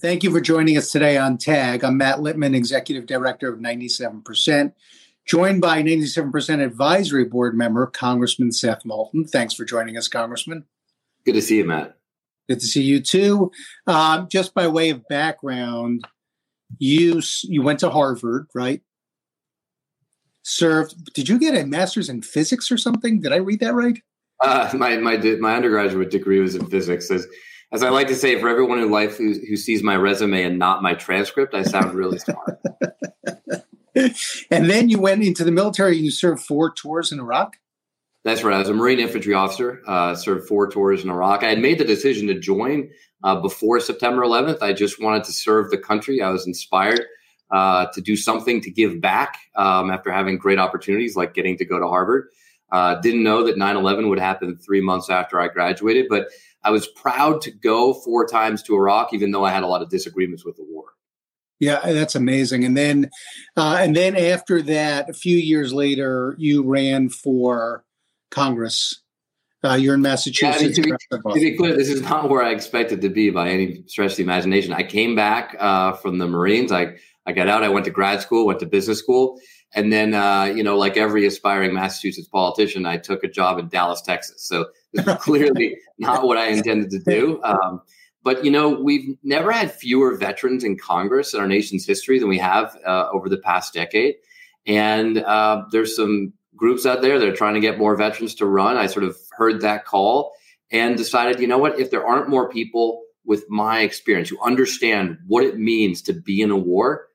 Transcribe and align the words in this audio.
Thank 0.00 0.22
you 0.22 0.30
for 0.30 0.40
joining 0.40 0.78
us 0.78 0.90
today 0.90 1.18
on 1.18 1.36
TAG. 1.36 1.84
I'm 1.84 1.98
Matt 1.98 2.20
Littman, 2.20 2.54
Executive 2.54 3.04
Director 3.04 3.52
of 3.52 3.58
97%, 3.58 4.72
joined 5.26 5.60
by 5.60 5.82
97% 5.82 6.64
Advisory 6.64 7.26
Board 7.26 7.54
member, 7.54 7.86
Congressman 7.86 8.50
Seth 8.50 8.86
Moulton. 8.86 9.26
Thanks 9.26 9.52
for 9.52 9.66
joining 9.66 9.98
us, 9.98 10.08
Congressman. 10.08 10.64
Good 11.26 11.34
to 11.34 11.42
see 11.42 11.58
you, 11.58 11.66
Matt. 11.66 11.98
Good 12.48 12.60
to 12.60 12.66
see 12.66 12.82
you 12.82 13.00
too. 13.02 13.52
Um, 13.86 14.26
just 14.30 14.54
by 14.54 14.68
way 14.68 14.88
of 14.88 15.06
background, 15.08 16.06
you 16.78 17.20
you 17.42 17.60
went 17.60 17.80
to 17.80 17.90
Harvard, 17.90 18.46
right? 18.54 18.80
Served. 20.44 21.12
Did 21.12 21.28
you 21.28 21.38
get 21.38 21.54
a 21.54 21.66
master's 21.66 22.08
in 22.08 22.22
physics 22.22 22.72
or 22.72 22.78
something? 22.78 23.20
Did 23.20 23.34
I 23.34 23.36
read 23.36 23.60
that 23.60 23.74
right? 23.74 24.00
Uh, 24.42 24.70
my 24.74 24.96
my 24.96 25.18
my 25.40 25.56
undergraduate 25.56 26.10
degree 26.10 26.40
was 26.40 26.54
in 26.54 26.64
physics. 26.70 27.10
As, 27.10 27.26
as 27.72 27.82
I 27.82 27.90
like 27.90 28.08
to 28.08 28.14
say, 28.14 28.38
for 28.40 28.48
everyone 28.48 28.80
in 28.80 28.90
life 28.90 29.16
who, 29.16 29.32
who 29.32 29.56
sees 29.56 29.82
my 29.82 29.96
resume 29.96 30.42
and 30.42 30.58
not 30.58 30.82
my 30.82 30.94
transcript, 30.94 31.54
I 31.54 31.62
sound 31.62 31.94
really 31.94 32.18
smart. 32.18 32.60
and 34.50 34.70
then 34.70 34.88
you 34.88 35.00
went 35.00 35.22
into 35.22 35.44
the 35.44 35.52
military. 35.52 35.96
You 35.96 36.10
served 36.10 36.42
four 36.42 36.72
tours 36.72 37.12
in 37.12 37.20
Iraq. 37.20 37.58
That's 38.24 38.42
right. 38.42 38.54
I 38.54 38.58
was 38.58 38.68
a 38.68 38.74
Marine 38.74 38.98
infantry 38.98 39.34
officer. 39.34 39.82
Uh, 39.86 40.14
served 40.14 40.46
four 40.46 40.68
tours 40.68 41.04
in 41.04 41.10
Iraq. 41.10 41.42
I 41.42 41.48
had 41.48 41.58
made 41.58 41.78
the 41.78 41.84
decision 41.84 42.26
to 42.26 42.38
join 42.38 42.90
uh, 43.24 43.40
before 43.40 43.80
September 43.80 44.22
11th. 44.22 44.60
I 44.62 44.72
just 44.72 45.00
wanted 45.00 45.24
to 45.24 45.32
serve 45.32 45.70
the 45.70 45.78
country. 45.78 46.20
I 46.20 46.30
was 46.30 46.46
inspired 46.46 47.06
uh, 47.50 47.86
to 47.94 48.00
do 48.00 48.16
something 48.16 48.60
to 48.60 48.70
give 48.70 49.00
back 49.00 49.38
um, 49.56 49.90
after 49.90 50.10
having 50.10 50.38
great 50.38 50.58
opportunities 50.58 51.16
like 51.16 51.34
getting 51.34 51.56
to 51.58 51.64
go 51.64 51.78
to 51.78 51.86
Harvard. 51.86 52.28
Uh, 52.72 52.96
didn't 53.00 53.22
know 53.22 53.44
that 53.44 53.58
9 53.58 53.76
11 53.76 54.08
would 54.08 54.18
happen 54.18 54.56
three 54.56 54.80
months 54.80 55.10
after 55.10 55.40
I 55.40 55.48
graduated, 55.48 56.06
but 56.08 56.28
I 56.62 56.70
was 56.70 56.86
proud 56.86 57.40
to 57.42 57.50
go 57.50 57.94
four 57.94 58.26
times 58.26 58.62
to 58.64 58.74
Iraq, 58.74 59.12
even 59.12 59.30
though 59.30 59.44
I 59.44 59.50
had 59.50 59.62
a 59.62 59.66
lot 59.66 59.82
of 59.82 59.88
disagreements 59.88 60.44
with 60.44 60.56
the 60.56 60.64
war. 60.64 60.84
Yeah, 61.58 61.80
that's 61.92 62.14
amazing. 62.14 62.64
And 62.64 62.76
then, 62.76 63.10
uh, 63.56 63.78
and 63.80 63.94
then 63.94 64.16
after 64.16 64.62
that, 64.62 65.10
a 65.10 65.12
few 65.12 65.36
years 65.36 65.72
later, 65.72 66.34
you 66.38 66.62
ran 66.62 67.10
for 67.10 67.84
Congress. 68.30 69.02
Uh, 69.62 69.74
you're 69.74 69.94
in 69.94 70.00
Massachusetts. 70.00 70.62
Yeah, 70.62 70.64
I 70.64 70.66
mean, 70.66 70.74
to, 70.74 70.82
be, 70.82 71.34
to, 71.34 71.50
be, 71.50 71.56
clear, 71.58 71.76
this 71.76 71.90
is 71.90 72.00
not 72.00 72.30
where 72.30 72.42
I 72.42 72.50
expected 72.50 73.02
to 73.02 73.10
be 73.10 73.28
by 73.28 73.50
any 73.50 73.84
stretch 73.86 74.12
of 74.12 74.16
the 74.16 74.22
imagination. 74.22 74.72
I 74.72 74.82
came 74.82 75.14
back 75.14 75.54
uh, 75.58 75.92
from 75.92 76.16
the 76.16 76.26
Marines. 76.26 76.72
I 76.72 76.96
I 77.26 77.32
got 77.32 77.48
out. 77.48 77.62
I 77.62 77.68
went 77.68 77.84
to 77.84 77.90
grad 77.90 78.22
school, 78.22 78.46
went 78.46 78.60
to 78.60 78.66
business 78.66 78.98
school, 78.98 79.38
and 79.72 79.92
then, 79.92 80.14
uh, 80.14 80.44
you 80.44 80.62
know, 80.62 80.76
like 80.76 80.96
every 80.96 81.26
aspiring 81.26 81.74
Massachusetts 81.74 82.28
politician, 82.28 82.86
I 82.86 82.96
took 82.96 83.22
a 83.22 83.28
job 83.28 83.58
in 83.58 83.68
Dallas, 83.68 84.02
Texas. 84.02 84.42
So 84.42 84.66
this 84.92 85.06
was 85.06 85.16
clearly 85.16 85.76
not 85.98 86.24
what 86.24 86.38
I 86.38 86.48
intended 86.48 86.90
to 86.90 86.98
do. 86.98 87.40
Um, 87.42 87.80
but, 88.22 88.44
you 88.44 88.50
know, 88.50 88.68
we've 88.68 89.16
never 89.22 89.52
had 89.52 89.72
fewer 89.72 90.16
veterans 90.16 90.64
in 90.64 90.76
Congress 90.76 91.32
in 91.32 91.40
our 91.40 91.46
nation's 91.46 91.86
history 91.86 92.18
than 92.18 92.28
we 92.28 92.38
have 92.38 92.76
uh, 92.84 93.08
over 93.12 93.28
the 93.28 93.38
past 93.38 93.72
decade. 93.72 94.16
And 94.66 95.18
uh, 95.18 95.64
there's 95.70 95.96
some 95.96 96.32
groups 96.56 96.84
out 96.84 97.00
there 97.00 97.18
that 97.18 97.28
are 97.28 97.36
trying 97.36 97.54
to 97.54 97.60
get 97.60 97.78
more 97.78 97.96
veterans 97.96 98.34
to 98.36 98.46
run. 98.46 98.76
I 98.76 98.86
sort 98.86 99.04
of 99.04 99.16
heard 99.32 99.62
that 99.62 99.86
call 99.86 100.32
and 100.70 100.96
decided, 100.96 101.40
you 101.40 101.46
know 101.46 101.58
what, 101.58 101.78
if 101.78 101.90
there 101.90 102.06
aren't 102.06 102.28
more 102.28 102.50
people 102.50 103.02
with 103.24 103.48
my 103.48 103.80
experience 103.80 104.28
who 104.28 104.40
understand 104.42 105.16
what 105.26 105.44
it 105.44 105.58
means 105.58 106.02
to 106.02 106.12
be 106.12 106.42
in 106.42 106.50
a 106.50 106.56
war, 106.56 107.06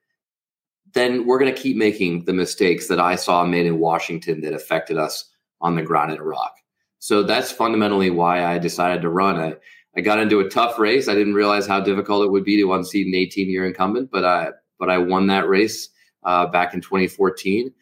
then 0.96 1.26
we're 1.26 1.38
going 1.38 1.54
to 1.54 1.60
keep 1.60 1.76
making 1.76 2.24
the 2.24 2.32
mistakes 2.32 2.88
that 2.88 2.98
I 2.98 3.16
saw 3.16 3.44
made 3.44 3.66
in 3.66 3.78
Washington 3.78 4.40
that 4.40 4.54
affected 4.54 4.96
us 4.96 5.26
on 5.60 5.76
the 5.76 5.82
ground 5.82 6.10
in 6.10 6.18
Iraq. 6.18 6.56
So 6.98 7.22
that's 7.22 7.52
fundamentally 7.52 8.10
why 8.10 8.44
I 8.44 8.58
decided 8.58 9.02
to 9.02 9.10
run. 9.10 9.36
I, 9.36 9.54
I 9.96 10.00
got 10.00 10.18
into 10.18 10.40
a 10.40 10.48
tough 10.48 10.78
race. 10.78 11.06
I 11.06 11.14
didn't 11.14 11.34
realize 11.34 11.66
how 11.66 11.80
difficult 11.80 12.24
it 12.24 12.30
would 12.30 12.44
be 12.44 12.56
to 12.60 12.72
unseat 12.72 13.06
an 13.06 13.14
18 13.14 13.50
year 13.50 13.66
incumbent, 13.66 14.10
but 14.10 14.24
I 14.24 14.50
but 14.78 14.90
I 14.90 14.98
won 14.98 15.26
that 15.28 15.48
race 15.48 15.88
uh, 16.24 16.46
back 16.46 16.74
in 16.74 16.80
2014, 16.80 17.72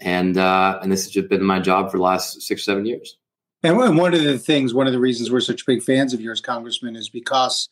and 0.00 0.38
uh, 0.38 0.78
and 0.82 0.92
this 0.92 1.04
has 1.04 1.12
just 1.12 1.28
been 1.28 1.42
my 1.42 1.60
job 1.60 1.90
for 1.90 1.96
the 1.96 2.02
last 2.02 2.42
six 2.42 2.64
seven 2.64 2.86
years. 2.86 3.16
And 3.62 3.76
one 3.76 4.14
of 4.14 4.22
the 4.22 4.38
things, 4.38 4.72
one 4.72 4.86
of 4.86 4.92
the 4.92 5.00
reasons 5.00 5.30
we're 5.30 5.40
such 5.40 5.66
big 5.66 5.82
fans 5.82 6.14
of 6.14 6.20
yours, 6.20 6.40
Congressman, 6.40 6.94
is 6.94 7.08
because 7.08 7.68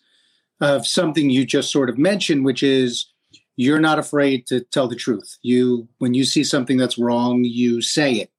of 0.61 0.87
something 0.87 1.31
you 1.31 1.47
just 1.47 1.71
sort 1.71 1.89
of 1.89 1.97
mentioned, 1.97 2.45
which 2.45 2.63
is 2.63 3.07
you're 3.57 3.81
not 3.81 3.99
afraid 3.99 4.47
to 4.47 4.61
tell 4.61 4.87
the 4.87 4.97
truth. 4.97 5.39
You, 5.43 5.89
when 5.99 6.15
you 6.15 6.25
see 6.25 6.45
something 6.45 6.77
that's 6.77 6.99
wrong, 6.99 7.45
you 7.45 7.81
say 7.83 8.15
it, 8.15 8.31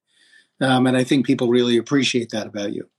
um, 0.61 0.87
and 0.87 0.95
I 0.95 1.03
think 1.03 1.25
people 1.25 1.49
really 1.49 1.77
appreciate 1.77 2.29
that 2.31 2.47
about 2.47 2.73
you. 2.73 2.89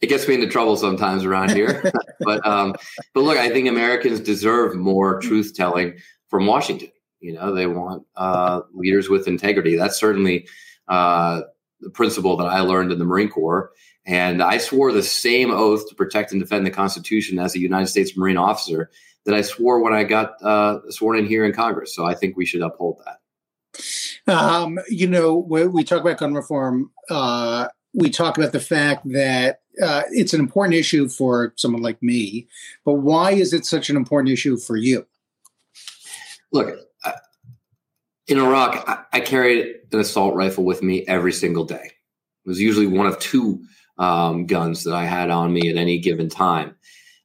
It 0.00 0.08
gets 0.08 0.28
me 0.28 0.34
into 0.34 0.48
trouble 0.48 0.76
sometimes 0.76 1.24
around 1.24 1.52
here, 1.52 1.90
but 2.20 2.46
um, 2.46 2.74
but 3.14 3.22
look, 3.22 3.38
I 3.38 3.48
think 3.48 3.66
Americans 3.66 4.20
deserve 4.20 4.76
more 4.76 5.20
truth 5.20 5.54
telling 5.54 5.96
from 6.28 6.46
Washington. 6.46 6.90
You 7.20 7.32
know, 7.32 7.54
they 7.54 7.66
want 7.66 8.04
uh, 8.16 8.60
leaders 8.74 9.08
with 9.08 9.26
integrity. 9.26 9.74
That's 9.74 9.98
certainly 9.98 10.46
uh, 10.88 11.42
the 11.80 11.90
principle 11.90 12.36
that 12.36 12.46
I 12.46 12.60
learned 12.60 12.92
in 12.92 12.98
the 12.98 13.04
Marine 13.04 13.28
Corps. 13.28 13.70
And 14.06 14.42
I 14.42 14.58
swore 14.58 14.92
the 14.92 15.02
same 15.02 15.50
oath 15.50 15.88
to 15.88 15.94
protect 15.94 16.30
and 16.30 16.40
defend 16.40 16.64
the 16.64 16.70
Constitution 16.70 17.38
as 17.38 17.54
a 17.54 17.58
United 17.58 17.88
States 17.88 18.16
Marine 18.16 18.36
officer 18.36 18.90
that 19.26 19.34
I 19.34 19.42
swore 19.42 19.80
when 19.80 19.92
I 19.92 20.04
got 20.04 20.42
uh, 20.42 20.78
sworn 20.88 21.18
in 21.18 21.26
here 21.26 21.44
in 21.44 21.52
Congress. 21.52 21.94
So 21.94 22.06
I 22.06 22.14
think 22.14 22.36
we 22.36 22.46
should 22.46 22.62
uphold 22.62 23.02
that. 23.04 24.32
Um, 24.32 24.78
you 24.88 25.06
know, 25.06 25.36
when 25.36 25.72
we 25.72 25.84
talk 25.84 26.00
about 26.00 26.18
gun 26.18 26.32
reform, 26.32 26.90
uh, 27.10 27.68
we 27.92 28.08
talk 28.08 28.38
about 28.38 28.52
the 28.52 28.60
fact 28.60 29.06
that 29.10 29.60
uh, 29.82 30.02
it's 30.10 30.32
an 30.32 30.40
important 30.40 30.74
issue 30.74 31.08
for 31.08 31.52
someone 31.56 31.82
like 31.82 32.02
me, 32.02 32.48
but 32.84 32.94
why 32.94 33.32
is 33.32 33.52
it 33.52 33.66
such 33.66 33.90
an 33.90 33.96
important 33.96 34.32
issue 34.32 34.56
for 34.56 34.76
you? 34.76 35.06
Look, 36.52 36.78
in 38.28 38.38
Iraq, 38.38 38.88
I, 38.88 39.18
I 39.18 39.20
carried 39.20 39.76
an 39.92 40.00
assault 40.00 40.34
rifle 40.34 40.64
with 40.64 40.82
me 40.82 41.06
every 41.06 41.32
single 41.32 41.64
day. 41.64 41.84
It 41.84 42.48
was 42.48 42.60
usually 42.60 42.86
one 42.86 43.06
of 43.06 43.18
two 43.18 43.60
um, 43.98 44.46
guns 44.46 44.84
that 44.84 44.94
I 44.94 45.04
had 45.04 45.30
on 45.30 45.52
me 45.52 45.68
at 45.70 45.76
any 45.76 45.98
given 45.98 46.28
time. 46.28 46.76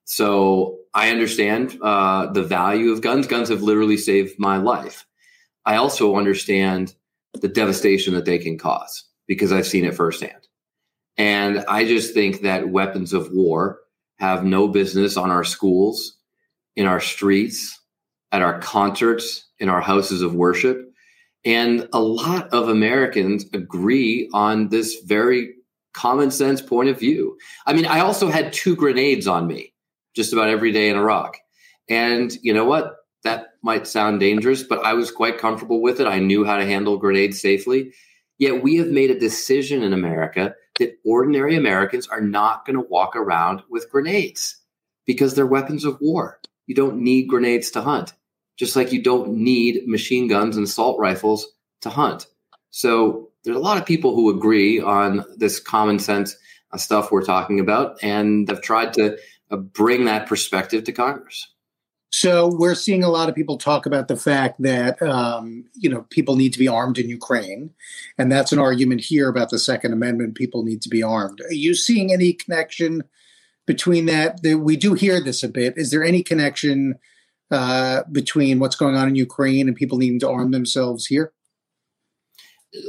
So 0.06 0.81
I 0.94 1.10
understand 1.10 1.78
uh, 1.82 2.28
the 2.28 2.44
value 2.44 2.92
of 2.92 3.02
guns. 3.02 3.28
Guns 3.28 3.50
have 3.50 3.62
literally 3.62 3.98
saved 3.98 4.38
my 4.38 4.58
life. 4.58 5.06
I 5.66 5.76
also 5.76 6.18
understand 6.18 6.96
the 7.34 7.48
devastation 7.48 8.14
that 8.14 8.26
they 8.26 8.38
can 8.38 8.58
cause 8.58 9.06
because 9.28 9.52
I've 9.52 9.68
seen 9.68 9.86
it 9.86 9.96
firsthand. 9.96 10.48
And 11.18 11.60
I 11.68 11.86
just 11.86 12.14
think 12.14 12.42
that 12.42 12.70
weapons 12.70 13.14
of 13.14 13.32
war 13.32 13.80
have 14.20 14.44
no 14.44 14.68
business 14.68 15.18
on 15.18 15.32
our 15.32 15.44
schools, 15.44 16.18
in 16.76 16.86
our 16.86 17.00
streets, 17.00 17.80
at 18.32 18.42
our 18.42 18.60
concerts, 18.60 19.48
in 19.60 19.70
our 19.70 19.82
houses 19.82 20.22
of 20.22 20.36
worship. 20.36 20.92
And 21.44 21.88
a 21.94 22.00
lot 22.00 22.50
of 22.50 22.70
Americans 22.70 23.46
agree 23.54 24.30
on 24.34 24.70
this 24.70 25.02
very 25.06 25.54
common 25.94 26.32
sense 26.32 26.62
point 26.62 26.90
of 26.90 27.00
view. 27.00 27.38
I 27.66 27.74
mean, 27.74 27.86
I 27.86 28.00
also 28.00 28.30
had 28.30 28.54
two 28.54 28.76
grenades 28.76 29.28
on 29.28 29.48
me 29.48 29.74
just 30.16 30.34
about 30.34 30.50
every 30.50 30.72
day 30.72 30.90
in 30.90 30.98
Iraq. 30.98 31.38
And 31.90 32.36
you 32.42 32.54
know 32.54 32.66
what? 32.66 32.96
That 33.24 33.50
might 33.62 33.88
sound 33.88 34.20
dangerous, 34.20 34.64
but 34.64 34.84
I 34.86 34.94
was 34.94 35.12
quite 35.12 35.38
comfortable 35.38 35.82
with 35.82 36.00
it. 36.00 36.08
I 36.08 36.20
knew 36.20 36.44
how 36.44 36.58
to 36.58 36.66
handle 36.66 36.98
grenades 36.98 37.40
safely. 37.40 37.94
Yet 38.40 38.64
we 38.64 38.78
have 38.78 38.88
made 38.88 39.12
a 39.12 39.20
decision 39.20 39.84
in 39.84 39.94
America 39.94 40.56
that 40.80 40.98
ordinary 41.06 41.56
Americans 41.56 42.08
are 42.08 42.22
not 42.22 42.66
going 42.66 42.76
to 42.76 42.88
walk 42.90 43.16
around 43.16 43.62
with 43.70 43.92
grenades 43.92 44.58
because 45.06 45.36
they're 45.36 45.46
weapons 45.46 45.86
of 45.86 46.00
war. 46.02 46.40
You 46.66 46.74
don't 46.74 47.04
need 47.04 47.28
grenades 47.28 47.70
to 47.72 47.82
hunt, 47.82 48.14
just 48.58 48.76
like 48.76 48.92
you 48.92 49.04
don't 49.04 49.34
need 49.34 49.88
machine 49.88 50.28
guns 50.28 50.58
and 50.58 50.66
assault 50.66 51.00
rifles 51.00 51.46
to 51.82 51.90
hunt. 51.90 52.26
So 52.72 53.30
there's 53.44 53.58
a 53.58 53.62
lot 53.62 53.78
of 53.78 53.86
people 53.86 54.16
who 54.16 54.36
agree 54.36 54.80
on 54.80 55.24
this 55.38 55.60
common 55.60 56.00
sense 56.00 56.36
stuff 56.78 57.12
we're 57.12 57.26
talking 57.26 57.60
about 57.60 58.02
and 58.02 58.48
have 58.50 58.62
tried 58.62 58.94
to 58.94 59.18
bring 59.58 60.06
that 60.06 60.28
perspective 60.28 60.84
to 60.86 60.92
Congress. 60.92 61.48
So 62.14 62.54
we're 62.54 62.76
seeing 62.76 63.04
a 63.04 63.10
lot 63.10 63.30
of 63.30 63.36
people 63.36 63.58
talk 63.58 63.86
about 63.86 64.10
the 64.10 64.18
fact 64.18 64.62
that 64.62 65.02
um, 65.02 65.66
you 65.76 65.90
know 65.90 66.06
people 66.10 66.36
need 66.36 66.52
to 66.54 66.60
be 66.60 66.68
armed 66.68 66.98
in 66.98 67.10
Ukraine, 67.10 67.72
and 68.18 68.32
that's 68.32 68.52
an 68.52 68.60
argument 68.60 69.02
here 69.02 69.30
about 69.30 69.50
the 69.50 69.60
Second 69.60 69.94
Amendment. 69.94 70.36
People 70.36 70.64
need 70.64 70.82
to 70.82 70.90
be 70.90 71.02
armed. 71.02 71.40
Are 71.42 71.54
you 71.54 71.74
seeing 71.74 72.12
any 72.12 72.34
connection 72.34 73.04
between 73.66 74.08
that? 74.08 74.42
We 74.44 74.76
do 74.76 74.94
hear 74.94 75.22
this 75.22 75.42
a 75.42 75.48
bit. 75.48 75.78
Is 75.78 75.92
there 75.92 76.04
any 76.04 76.22
connection 76.22 76.96
uh, 77.50 78.04
between 78.12 78.60
what's 78.60 78.76
going 78.76 78.96
on 78.96 79.08
in 79.08 79.16
Ukraine 79.16 79.70
and 79.70 79.78
people 79.78 79.98
needing 79.98 80.20
to 80.20 80.30
arm 80.30 80.52
themselves 80.52 81.06
here? 81.06 81.32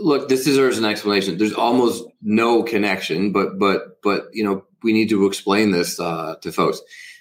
look, 0.00 0.28
this 0.28 0.44
deserves 0.44 0.78
an 0.78 0.84
explanation. 0.84 1.38
There's 1.38 1.54
almost 1.54 2.04
no 2.20 2.62
connection, 2.62 3.32
but 3.32 3.58
but 3.58 4.00
but 4.02 4.28
you 4.32 4.44
know 4.44 4.64
we 4.82 4.92
need 4.92 5.08
to 5.10 5.26
explain 5.26 5.70
this 5.70 5.98
uh, 5.98 6.36
to 6.42 6.52
folks. 6.52 6.80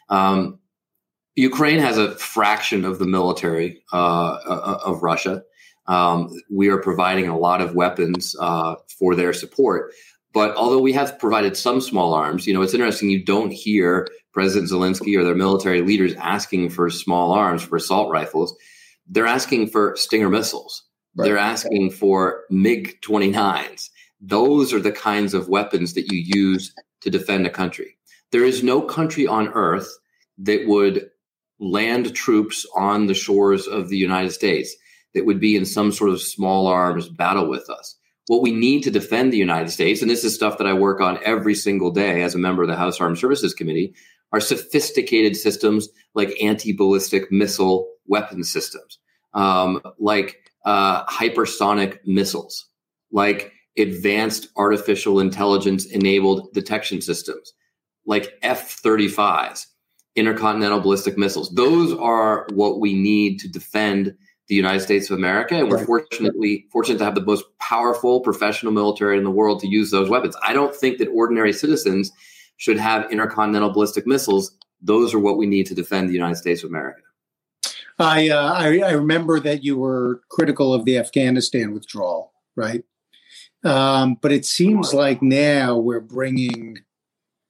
Um, 0.10 0.60
Ukraine 1.36 1.80
has 1.80 1.98
a 1.98 2.16
fraction 2.16 2.84
of 2.86 3.00
the 3.00 3.06
military 3.06 3.82
uh, 3.94 4.34
uh, 4.46 4.80
of 4.86 5.02
Russia. 5.02 5.44
Um, 5.88 6.30
we 6.52 6.70
are 6.70 6.78
providing 6.78 7.28
a 7.28 7.38
lot 7.38 7.62
of 7.62 7.74
weapons 7.74 8.36
uh, 8.40 8.76
for 9.00 9.16
their 9.16 9.34
support, 9.34 9.94
But 10.34 10.56
although 10.56 10.80
we 10.80 10.94
have 10.94 11.20
provided 11.20 11.58
some 11.58 11.82
small 11.82 12.14
arms, 12.14 12.48
you 12.48 12.54
know, 12.54 12.62
it's 12.62 12.74
interesting. 12.74 13.10
You 13.10 13.24
don't 13.24 13.52
hear 13.52 14.08
President 14.34 14.72
Zelensky 14.72 15.18
or 15.18 15.24
their 15.24 15.36
military 15.36 15.82
leaders 15.82 16.14
asking 16.16 16.70
for 16.70 16.90
small 16.90 17.34
arms 17.34 17.64
for 17.64 17.76
assault 17.76 18.10
rifles. 18.12 18.56
They're 19.08 19.28
asking 19.28 19.68
for 19.68 19.96
Stinger 19.98 20.30
missiles. 20.30 20.84
Right. 21.16 21.26
They're 21.26 21.38
asking 21.38 21.92
for 21.92 22.44
MiG 22.50 23.02
29s. 23.02 23.90
Those 24.22 24.74
are 24.74 24.80
the 24.80 24.94
kinds 24.94 25.34
of 25.34 25.50
weapons 25.50 25.94
that 25.96 26.12
you 26.12 26.20
use 26.24 26.74
to 27.02 27.10
defend 27.10 27.46
a 27.46 27.50
country. 27.50 27.98
There 28.32 28.46
is 28.46 28.64
no 28.64 28.82
country 28.82 29.28
on 29.28 29.50
earth 29.50 29.90
that 30.40 30.68
would 30.68 31.10
land 31.60 32.14
troops 32.16 32.66
on 32.76 33.08
the 33.08 33.14
shores 33.14 33.68
of 33.68 33.90
the 33.90 33.98
United 33.98 34.32
States 34.32 34.76
that 35.14 35.26
would 35.26 35.40
be 35.40 35.56
in 35.56 35.66
some 35.66 35.92
sort 35.92 36.10
of 36.10 36.22
small 36.22 36.68
arms 36.68 37.10
battle 37.10 37.48
with 37.48 37.70
us. 37.70 37.98
What 38.28 38.42
we 38.42 38.52
need 38.52 38.84
to 38.84 38.92
defend 38.92 39.34
the 39.34 39.38
United 39.38 39.70
States, 39.70 40.02
and 40.02 40.10
this 40.10 40.24
is 40.24 40.34
stuff 40.34 40.58
that 40.58 40.68
I 40.68 40.74
work 40.74 41.02
on 41.02 41.20
every 41.24 41.54
single 41.54 41.92
day 41.92 42.22
as 42.22 42.34
a 42.34 42.40
member 42.40 42.64
of 42.64 42.70
the 42.70 42.76
House 42.76 43.02
Armed 43.02 43.18
Services 43.18 43.54
Committee, 43.54 43.94
are 44.32 44.40
sophisticated 44.40 45.36
systems 45.36 45.90
like 46.16 46.42
anti 46.42 46.72
ballistic 46.72 47.32
missile 47.32 47.90
weapon 48.08 48.44
systems, 48.44 49.00
um, 49.34 49.82
like 50.00 50.38
uh, 50.66 51.04
hypersonic 51.06 52.00
missiles, 52.06 52.68
like 53.12 53.52
advanced 53.78 54.48
artificial 54.58 55.20
intelligence 55.20 55.86
enabled 55.86 56.54
detection 56.54 57.02
systems, 57.02 57.54
like 58.06 58.34
F 58.42 58.82
35s, 58.82 59.68
intercontinental 60.16 60.80
ballistic 60.80 61.18
missiles. 61.18 61.50
Those 61.52 61.94
are 61.94 62.48
what 62.54 62.80
we 62.80 62.94
need 62.94 63.40
to 63.40 63.48
defend 63.48 64.16
the 64.48 64.56
United 64.56 64.82
States 64.82 65.10
of 65.10 65.18
America, 65.18 65.56
and 65.56 65.70
we're 65.70 65.78
right. 65.78 65.86
fortunately 65.86 66.66
fortunate 66.72 66.98
to 66.98 67.06
have 67.06 67.16
the 67.16 67.24
most 67.24 67.46
powerful 67.60 68.20
professional 68.20 68.74
military 68.74 69.18
in 69.18 69.24
the 69.24 69.32
world 69.32 69.62
to 69.62 69.68
use 69.68 69.92
those 69.92 70.10
weapons. 70.10 70.36
I 70.44 70.52
don't 70.52 70.76
think 70.76 70.98
that 70.98 71.08
ordinary 71.08 71.54
citizens 71.54 72.12
should 72.58 72.78
have 72.78 73.10
intercontinental 73.12 73.72
ballistic 73.72 74.06
missiles. 74.06 74.58
Those 74.82 75.14
are 75.14 75.20
what 75.20 75.38
we 75.38 75.46
need 75.46 75.68
to 75.68 75.76
defend 75.76 76.10
the 76.10 76.14
United 76.14 76.36
States 76.36 76.64
of 76.64 76.70
America. 76.70 77.02
I, 77.98 78.30
uh, 78.30 78.54
I, 78.54 78.80
I 78.80 78.92
remember 78.92 79.40
that 79.40 79.64
you 79.64 79.78
were 79.78 80.22
critical 80.30 80.74
of 80.74 80.86
the 80.86 80.98
Afghanistan 80.98 81.74
withdrawal, 81.74 82.34
right? 82.56 82.84
Um, 83.64 84.18
but 84.22 84.32
it 84.32 84.46
seems 84.46 84.94
like 84.94 85.22
now 85.22 85.78
we're 85.78 86.00
bringing 86.00 86.78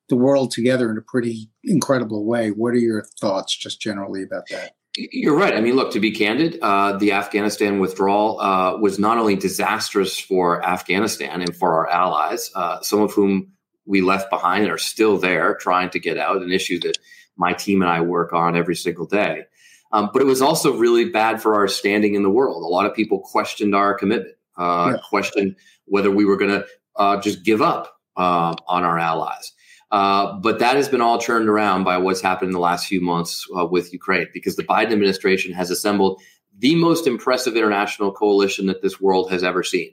the 0.09 0.15
world 0.17 0.51
together 0.51 0.91
in 0.91 0.97
a 0.97 1.01
pretty 1.01 1.49
incredible 1.63 2.25
way. 2.25 2.49
What 2.49 2.73
are 2.73 2.79
your 2.79 3.05
thoughts, 3.19 3.55
just 3.55 3.81
generally, 3.81 4.23
about 4.23 4.43
that? 4.49 4.75
You're 4.97 5.37
right. 5.37 5.55
I 5.55 5.61
mean, 5.61 5.77
look, 5.77 5.93
to 5.93 6.01
be 6.01 6.11
candid, 6.11 6.59
uh, 6.61 6.97
the 6.97 7.13
Afghanistan 7.13 7.79
withdrawal 7.79 8.41
uh, 8.41 8.77
was 8.77 8.99
not 8.99 9.17
only 9.17 9.37
disastrous 9.37 10.19
for 10.19 10.65
Afghanistan 10.65 11.41
and 11.41 11.55
for 11.55 11.73
our 11.73 11.89
allies, 11.89 12.51
uh, 12.55 12.81
some 12.81 12.99
of 13.01 13.13
whom 13.13 13.53
we 13.85 14.01
left 14.01 14.29
behind 14.29 14.63
and 14.63 14.71
are 14.71 14.77
still 14.77 15.17
there 15.17 15.55
trying 15.55 15.89
to 15.91 15.99
get 15.99 16.17
out, 16.17 16.41
an 16.41 16.51
issue 16.51 16.77
that 16.81 16.97
my 17.37 17.53
team 17.53 17.81
and 17.81 17.89
I 17.89 18.01
work 18.01 18.33
on 18.33 18.57
every 18.57 18.75
single 18.75 19.05
day. 19.05 19.45
Um, 19.93 20.09
but 20.11 20.21
it 20.21 20.25
was 20.25 20.41
also 20.41 20.75
really 20.75 21.05
bad 21.05 21.41
for 21.41 21.55
our 21.55 21.67
standing 21.67 22.15
in 22.15 22.23
the 22.23 22.29
world. 22.29 22.61
A 22.61 22.67
lot 22.67 22.85
of 22.85 22.93
people 22.93 23.19
questioned 23.19 23.73
our 23.73 23.93
commitment, 23.93 24.35
uh, 24.57 24.93
yeah. 24.93 25.01
questioned 25.07 25.55
whether 25.85 26.11
we 26.11 26.25
were 26.25 26.37
going 26.37 26.51
to 26.51 26.65
uh, 26.95 27.19
just 27.21 27.43
give 27.43 27.61
up 27.61 27.99
uh, 28.17 28.53
on 28.67 28.83
our 28.83 28.99
allies. 28.99 29.53
Uh, 29.91 30.33
but 30.39 30.59
that 30.59 30.77
has 30.77 30.87
been 30.87 31.01
all 31.01 31.17
turned 31.17 31.49
around 31.49 31.83
by 31.83 31.97
what's 31.97 32.21
happened 32.21 32.49
in 32.49 32.53
the 32.53 32.59
last 32.59 32.87
few 32.87 33.01
months 33.01 33.45
uh, 33.57 33.65
with 33.65 33.91
Ukraine, 33.91 34.27
because 34.33 34.55
the 34.55 34.63
Biden 34.63 34.91
administration 34.91 35.51
has 35.53 35.69
assembled 35.69 36.21
the 36.59 36.75
most 36.75 37.07
impressive 37.07 37.57
international 37.57 38.11
coalition 38.11 38.67
that 38.67 38.81
this 38.81 39.01
world 39.01 39.29
has 39.31 39.43
ever 39.43 39.63
seen. 39.63 39.91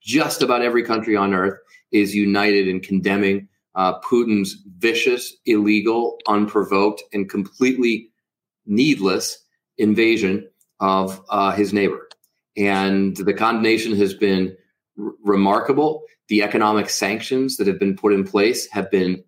Just 0.00 0.42
about 0.42 0.62
every 0.62 0.84
country 0.84 1.16
on 1.16 1.34
earth 1.34 1.58
is 1.90 2.14
united 2.14 2.68
in 2.68 2.80
condemning 2.80 3.48
uh, 3.74 4.00
Putin's 4.00 4.62
vicious, 4.78 5.36
illegal, 5.46 6.18
unprovoked, 6.28 7.02
and 7.12 7.28
completely 7.28 8.10
needless 8.66 9.44
invasion 9.78 10.48
of 10.80 11.20
uh, 11.30 11.52
his 11.52 11.72
neighbor. 11.72 12.08
And 12.56 13.16
the 13.16 13.34
condemnation 13.34 13.96
has 13.96 14.14
been 14.14 14.56
r- 14.98 15.12
remarkable. 15.24 16.02
The 16.28 16.42
economic 16.42 16.88
sanctions 16.88 17.56
that 17.56 17.66
have 17.66 17.78
been 17.78 17.96
put 17.96 18.12
in 18.12 18.24
place 18.24 18.68
have 18.70 18.90
been 18.90 19.24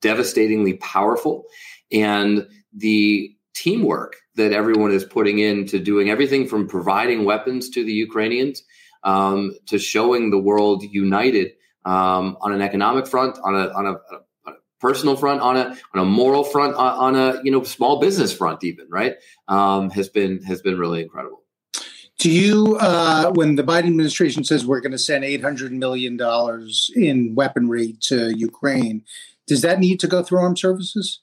devastatingly 0.00 0.74
powerful. 0.74 1.44
And 1.92 2.46
the 2.74 3.34
teamwork 3.54 4.16
that 4.36 4.52
everyone 4.52 4.92
is 4.92 5.04
putting 5.04 5.38
into 5.38 5.78
doing 5.78 6.10
everything 6.10 6.46
from 6.46 6.68
providing 6.68 7.24
weapons 7.24 7.70
to 7.70 7.84
the 7.84 7.92
Ukrainians 7.92 8.62
um, 9.02 9.54
to 9.66 9.78
showing 9.78 10.30
the 10.30 10.38
world 10.38 10.82
united 10.82 11.52
um, 11.84 12.36
on 12.40 12.52
an 12.52 12.60
economic 12.60 13.06
front, 13.06 13.38
on 13.42 13.54
a, 13.54 13.68
on 13.68 13.86
a, 13.86 13.92
a 13.92 14.52
personal 14.80 15.16
front, 15.16 15.40
on 15.40 15.56
a 15.56 15.76
on 15.94 16.00
a 16.00 16.04
moral 16.04 16.44
front, 16.44 16.74
on, 16.74 17.14
on, 17.14 17.16
a 17.16 17.40
you 17.44 17.50
know 17.50 17.62
small 17.62 18.00
business 18.00 18.32
front, 18.32 18.64
even 18.64 18.86
right, 18.90 19.14
um, 19.48 19.90
has 19.90 20.08
been 20.08 20.42
has 20.42 20.60
been 20.60 20.78
really 20.78 21.02
incredible. 21.02 21.45
Do 22.18 22.30
you, 22.30 22.76
uh, 22.80 23.30
when 23.32 23.56
the 23.56 23.62
Biden 23.62 23.88
administration 23.88 24.42
says 24.42 24.64
we're 24.64 24.80
going 24.80 24.92
to 24.92 24.98
send 24.98 25.24
eight 25.24 25.42
hundred 25.42 25.72
million 25.72 26.16
dollars 26.16 26.90
in 26.96 27.34
weaponry 27.34 27.96
to 28.02 28.36
Ukraine, 28.36 29.04
does 29.46 29.60
that 29.62 29.80
need 29.80 30.00
to 30.00 30.06
go 30.06 30.22
through 30.22 30.38
armed 30.38 30.58
services? 30.58 31.20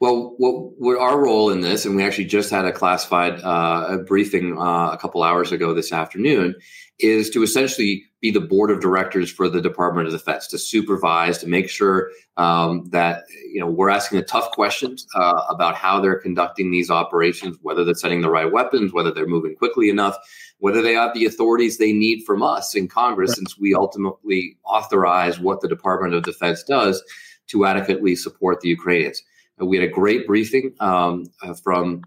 Well, 0.00 0.34
what, 0.38 0.72
what 0.78 0.98
our 0.98 1.22
role 1.22 1.50
in 1.50 1.60
this, 1.60 1.84
and 1.84 1.94
we 1.94 2.02
actually 2.02 2.24
just 2.24 2.50
had 2.50 2.64
a 2.64 2.72
classified 2.72 3.38
uh, 3.42 3.86
a 3.90 3.98
briefing 3.98 4.56
uh, 4.58 4.92
a 4.92 4.98
couple 4.98 5.22
hours 5.22 5.52
ago 5.52 5.74
this 5.74 5.92
afternoon, 5.92 6.54
is 6.98 7.28
to 7.30 7.42
essentially 7.42 8.04
be 8.22 8.30
the 8.30 8.40
board 8.40 8.70
of 8.70 8.80
directors 8.80 9.30
for 9.30 9.50
the 9.50 9.60
Department 9.60 10.06
of 10.06 10.14
Defense 10.14 10.46
to 10.48 10.58
supervise, 10.58 11.36
to 11.38 11.46
make 11.46 11.68
sure 11.68 12.10
um, 12.38 12.88
that 12.92 13.24
you 13.52 13.60
know 13.60 13.66
we're 13.66 13.90
asking 13.90 14.18
the 14.18 14.24
tough 14.24 14.50
questions 14.52 15.06
uh, 15.14 15.42
about 15.50 15.74
how 15.74 16.00
they're 16.00 16.18
conducting 16.18 16.70
these 16.70 16.90
operations, 16.90 17.58
whether 17.60 17.84
they're 17.84 17.94
setting 17.94 18.22
the 18.22 18.30
right 18.30 18.50
weapons, 18.50 18.94
whether 18.94 19.12
they're 19.12 19.26
moving 19.26 19.54
quickly 19.54 19.90
enough, 19.90 20.16
whether 20.60 20.80
they 20.80 20.94
have 20.94 21.12
the 21.12 21.26
authorities 21.26 21.76
they 21.76 21.92
need 21.92 22.22
from 22.24 22.42
us 22.42 22.74
in 22.74 22.88
Congress, 22.88 23.34
since 23.34 23.58
we 23.58 23.74
ultimately 23.74 24.56
authorize 24.64 25.38
what 25.38 25.60
the 25.60 25.68
Department 25.68 26.14
of 26.14 26.22
Defense 26.22 26.62
does 26.62 27.02
to 27.48 27.66
adequately 27.66 28.16
support 28.16 28.62
the 28.62 28.68
Ukrainians. 28.68 29.22
And 29.60 29.68
we 29.68 29.76
had 29.76 29.88
a 29.88 29.92
great 29.92 30.26
briefing 30.26 30.74
um, 30.80 31.30
uh, 31.42 31.54
from 31.54 32.02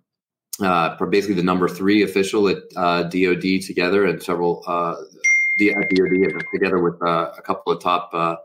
uh, 0.62 1.04
basically 1.06 1.36
the 1.36 1.44
number 1.44 1.68
three 1.68 2.04
official 2.04 2.48
at 2.48 2.58
uh, 2.76 3.04
DoD 3.04 3.62
together 3.66 4.06
and 4.06 4.22
several 4.22 4.64
uh, 4.68 4.96
DoD 5.58 6.42
together 6.52 6.82
with 6.82 7.02
uh, 7.02 7.32
a 7.38 7.42
couple 7.42 7.74
of 7.74 7.82
top 7.82 8.10
uh, 8.14 8.36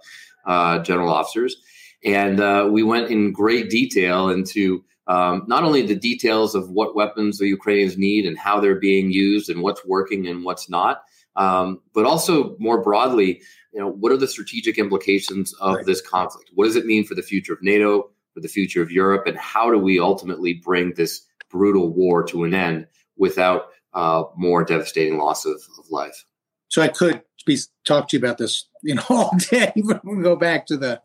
uh, 0.47 0.79
general 0.81 1.11
officers, 1.11 1.57
and 2.05 2.73
we 2.73 2.83
went 2.83 3.11
in 3.11 3.33
great 3.33 3.71
detail 3.71 4.29
into 4.31 4.85
um, 5.07 5.45
not 5.47 5.65
only 5.65 5.83
the 5.83 5.95
details 5.95 6.55
of 6.55 6.71
what 6.71 6.95
weapons 6.95 7.39
the 7.39 7.49
Ukrainians 7.49 7.97
need 7.97 8.27
and 8.27 8.39
how 8.39 8.61
they're 8.61 8.79
being 8.79 9.11
used 9.11 9.49
and 9.49 9.63
what's 9.63 9.85
working 9.87 10.27
and 10.27 10.45
what's 10.45 10.69
not, 10.69 11.03
um, 11.37 11.81
but 11.95 12.05
also 12.05 12.57
more 12.59 12.83
broadly, 12.83 13.41
you 13.73 13.81
know, 13.81 13.89
what 13.89 14.13
are 14.13 14.19
the 14.19 14.29
strategic 14.29 14.77
implications 14.77 15.55
of 15.55 15.77
right. 15.77 15.87
this 15.87 16.03
conflict? 16.03 16.51
What 16.55 16.67
does 16.67 16.77
it 16.77 16.85
mean 16.85 17.05
for 17.05 17.15
the 17.15 17.23
future 17.23 17.55
of 17.55 17.63
NATO, 17.63 18.11
for 18.39 18.43
the 18.43 18.49
future 18.49 18.81
of 18.81 18.93
Europe, 18.93 19.27
and 19.27 19.37
how 19.37 19.69
do 19.69 19.79
we 19.79 19.99
ultimately 19.99 20.55
bring 20.55 20.93
this 20.95 21.27
brutal 21.51 21.93
war 21.93 22.23
to 22.23 22.45
an 22.45 22.55
end 22.55 22.87
without 23.17 23.71
uh, 23.95 24.23
more 24.37 24.63
devastating 24.63 25.19
loss 25.19 25.45
of, 25.45 25.61
of 25.79 25.91
life? 25.91 26.25
So 26.69 26.81
I 26.81 26.89
could 26.89 27.23
be 27.45 27.59
talk 27.85 28.09
to 28.09 28.17
you 28.17 28.23
about 28.23 28.39
this, 28.39 28.69
you 28.83 28.95
know, 28.95 29.03
all 29.11 29.33
day. 29.51 29.73
But 29.85 30.05
we'll 30.05 30.23
go 30.23 30.37
back 30.37 30.67
to 30.67 30.77
the 30.77 31.01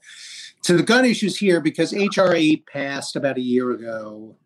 to 0.64 0.78
the 0.78 0.84
gun 0.84 1.06
issues 1.06 1.38
here 1.38 1.60
because 1.60 1.92
HR 1.92 2.34
8 2.34 2.68
passed 2.68 3.16
about 3.16 3.38
a 3.38 3.42
year 3.42 3.72
ago. 3.72 4.38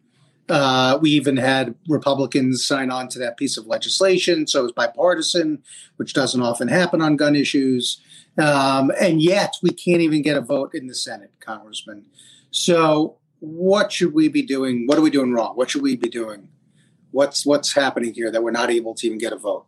Uh, 0.49 0.97
we 1.01 1.11
even 1.11 1.35
had 1.35 1.75
Republicans 1.89 2.65
sign 2.65 2.89
on 2.89 3.09
to 3.09 3.19
that 3.19 3.35
piece 3.35 3.57
of 3.57 3.67
legislation, 3.67 4.47
so 4.47 4.61
it 4.61 4.63
was 4.63 4.71
bipartisan, 4.71 5.61
which 5.97 6.13
doesn't 6.13 6.41
often 6.41 6.69
happen 6.69 7.01
on 7.01 7.17
gun 7.17 7.35
issues. 7.35 7.99
Um, 8.37 8.91
and 8.99 9.21
yet, 9.21 9.55
we 9.63 9.71
can't 9.71 10.01
even 10.01 10.21
get 10.21 10.37
a 10.37 10.41
vote 10.41 10.75
in 10.75 10.87
the 10.87 10.95
Senate, 10.95 11.31
Congressman. 11.39 12.05
So, 12.51 13.17
what 13.39 13.91
should 13.91 14.13
we 14.13 14.27
be 14.27 14.41
doing? 14.41 14.85
What 14.85 14.97
are 14.97 15.01
we 15.01 15.09
doing 15.09 15.33
wrong? 15.33 15.55
What 15.55 15.69
should 15.69 15.81
we 15.81 15.95
be 15.95 16.09
doing? 16.09 16.49
What's 17.11 17.45
what's 17.45 17.73
happening 17.73 18.13
here 18.13 18.31
that 18.31 18.43
we're 18.43 18.51
not 18.51 18.69
able 18.69 18.93
to 18.95 19.07
even 19.07 19.17
get 19.17 19.33
a 19.33 19.37
vote? 19.37 19.65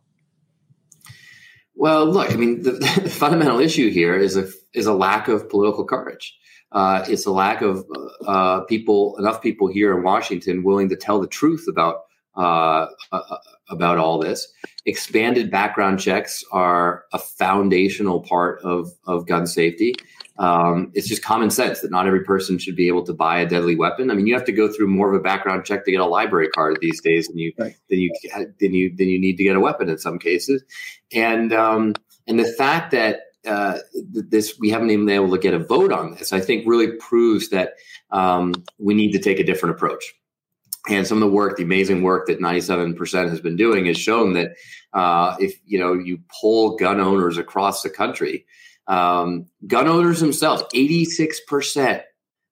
Well, 1.74 2.04
look, 2.04 2.30
I 2.30 2.36
mean, 2.36 2.62
the, 2.62 2.72
the 3.02 3.10
fundamental 3.10 3.58
issue 3.58 3.90
here 3.90 4.16
is 4.16 4.36
a 4.36 4.48
is 4.72 4.86
a 4.86 4.94
lack 4.94 5.28
of 5.28 5.48
political 5.48 5.84
courage. 5.84 6.36
Uh, 6.72 7.04
it's 7.08 7.26
a 7.26 7.32
lack 7.32 7.62
of 7.62 7.84
uh, 8.26 8.60
people, 8.60 9.16
enough 9.18 9.42
people 9.42 9.66
here 9.66 9.96
in 9.96 10.04
Washington 10.04 10.62
willing 10.62 10.88
to 10.88 10.96
tell 10.96 11.20
the 11.20 11.26
truth 11.26 11.66
about 11.68 12.02
uh, 12.36 12.86
uh 13.12 13.36
about 13.70 13.98
all 13.98 14.18
this. 14.18 14.52
Expanded 14.86 15.50
background 15.50 16.00
checks 16.00 16.42
are 16.52 17.04
a 17.12 17.18
foundational 17.18 18.20
part 18.20 18.60
of 18.62 18.92
of 19.06 19.26
gun 19.26 19.46
safety. 19.46 19.94
Um, 20.40 20.90
it's 20.94 21.06
just 21.06 21.22
common 21.22 21.50
sense 21.50 21.82
that 21.82 21.90
not 21.90 22.06
every 22.06 22.24
person 22.24 22.56
should 22.56 22.74
be 22.74 22.88
able 22.88 23.04
to 23.04 23.12
buy 23.12 23.40
a 23.40 23.46
deadly 23.46 23.76
weapon. 23.76 24.10
I 24.10 24.14
mean, 24.14 24.26
you 24.26 24.32
have 24.32 24.46
to 24.46 24.52
go 24.52 24.72
through 24.72 24.86
more 24.86 25.12
of 25.12 25.20
a 25.20 25.22
background 25.22 25.66
check 25.66 25.84
to 25.84 25.90
get 25.90 26.00
a 26.00 26.06
library 26.06 26.48
card 26.48 26.78
these 26.80 27.00
days 27.02 27.28
than 27.28 27.36
you 27.36 27.52
right. 27.58 27.76
than 27.90 28.00
you 28.00 28.10
than 28.58 28.74
you 28.74 28.96
than 28.96 29.08
you 29.08 29.20
need 29.20 29.36
to 29.36 29.44
get 29.44 29.54
a 29.54 29.60
weapon 29.60 29.90
in 29.90 29.98
some 29.98 30.18
cases. 30.18 30.64
And 31.12 31.52
um, 31.52 31.94
and 32.26 32.38
the 32.38 32.50
fact 32.50 32.90
that 32.92 33.20
uh, 33.46 33.78
this 33.94 34.58
we 34.58 34.70
haven't 34.70 34.90
even 34.90 35.04
been 35.04 35.14
able 35.14 35.30
to 35.30 35.38
get 35.38 35.52
a 35.52 35.58
vote 35.58 35.92
on 35.92 36.14
this, 36.14 36.32
I 36.32 36.40
think 36.40 36.66
really 36.66 36.92
proves 36.92 37.50
that 37.50 37.74
um, 38.10 38.54
we 38.78 38.94
need 38.94 39.12
to 39.12 39.18
take 39.18 39.38
a 39.40 39.44
different 39.44 39.74
approach. 39.74 40.14
And 40.88 41.06
some 41.06 41.22
of 41.22 41.28
the 41.28 41.34
work, 41.34 41.56
the 41.56 41.62
amazing 41.62 42.02
work 42.02 42.26
that 42.26 42.40
97% 42.40 43.28
has 43.28 43.40
been 43.40 43.56
doing, 43.56 43.86
has 43.86 43.98
shown 43.98 44.32
that 44.32 44.52
uh, 44.94 45.36
if 45.38 45.58
you 45.66 45.78
know 45.78 45.92
you 45.92 46.18
poll 46.40 46.76
gun 46.76 47.00
owners 47.00 47.36
across 47.36 47.82
the 47.82 47.90
country, 47.90 48.46
um, 48.86 49.46
gun 49.66 49.86
owners 49.86 50.20
themselves, 50.20 50.62
86% 50.74 52.02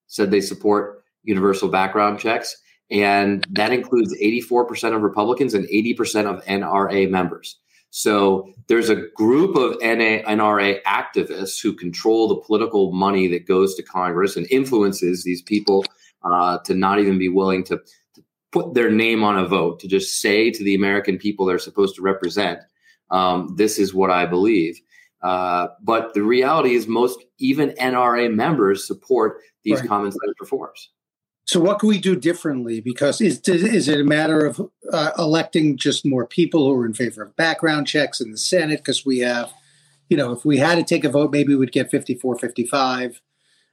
said 0.06 0.30
they 0.30 0.40
support 0.40 1.04
universal 1.24 1.68
background 1.68 2.18
checks. 2.18 2.56
And 2.90 3.46
that 3.50 3.72
includes 3.72 4.14
84% 4.18 4.96
of 4.96 5.02
Republicans 5.02 5.52
and 5.52 5.66
80% 5.66 6.26
of 6.26 6.44
NRA 6.44 7.10
members. 7.10 7.58
So 7.90 8.52
there's 8.66 8.88
a 8.88 8.96
group 9.14 9.56
of 9.56 9.72
NA, 9.80 10.22
NRA 10.26 10.82
activists 10.82 11.60
who 11.62 11.72
control 11.72 12.28
the 12.28 12.36
political 12.36 12.92
money 12.92 13.26
that 13.28 13.46
goes 13.46 13.74
to 13.74 13.82
Congress 13.82 14.36
and 14.36 14.46
influences 14.50 15.24
these 15.24 15.42
people 15.42 15.84
uh, 16.22 16.58
to 16.64 16.74
not 16.74 16.98
even 16.98 17.18
be 17.18 17.28
willing 17.28 17.64
to, 17.64 17.80
put 18.52 18.74
their 18.74 18.90
name 18.90 19.22
on 19.22 19.38
a 19.38 19.46
vote, 19.46 19.80
to 19.80 19.88
just 19.88 20.20
say 20.20 20.50
to 20.50 20.64
the 20.64 20.74
American 20.74 21.18
people 21.18 21.46
they're 21.46 21.58
supposed 21.58 21.96
to 21.96 22.02
represent, 22.02 22.60
um, 23.10 23.54
this 23.56 23.78
is 23.78 23.94
what 23.94 24.10
I 24.10 24.26
believe. 24.26 24.80
Uh, 25.22 25.68
but 25.82 26.14
the 26.14 26.22
reality 26.22 26.74
is, 26.74 26.86
most 26.86 27.24
even 27.38 27.70
NRA 27.70 28.32
members 28.32 28.86
support 28.86 29.38
these 29.64 29.80
right. 29.80 29.88
common 29.88 30.12
sense 30.12 30.34
reforms. 30.40 30.90
So, 31.44 31.60
what 31.60 31.78
can 31.78 31.88
we 31.88 31.98
do 31.98 32.14
differently? 32.14 32.80
Because 32.80 33.20
is 33.20 33.40
is 33.48 33.88
it 33.88 34.00
a 34.00 34.04
matter 34.04 34.44
of 34.44 34.60
uh, 34.92 35.12
electing 35.18 35.76
just 35.76 36.04
more 36.04 36.26
people 36.26 36.66
who 36.66 36.80
are 36.80 36.86
in 36.86 36.92
favor 36.92 37.22
of 37.22 37.34
background 37.36 37.86
checks 37.86 38.20
in 38.20 38.30
the 38.30 38.38
Senate? 38.38 38.80
Because 38.80 39.04
we 39.06 39.20
have, 39.20 39.50
you 40.08 40.16
know, 40.16 40.32
if 40.32 40.44
we 40.44 40.58
had 40.58 40.74
to 40.74 40.84
take 40.84 41.04
a 41.04 41.08
vote, 41.08 41.32
maybe 41.32 41.54
we'd 41.54 41.72
get 41.72 41.90
54, 41.90 42.38
55, 42.38 43.20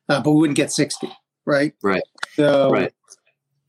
uh, 0.08 0.22
but 0.22 0.32
we 0.32 0.38
wouldn't 0.38 0.58
get 0.58 0.72
60, 0.72 1.12
right? 1.46 1.74
Right. 1.84 2.04
So, 2.36 2.72
right. 2.72 2.94